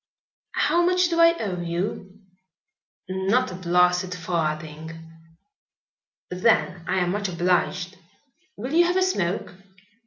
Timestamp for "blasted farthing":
3.53-4.99